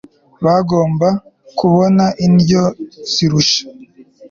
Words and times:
Bagomba 0.45 1.07
kubona 1.57 2.05
indyo 2.25 2.63
zirusha 3.11 3.63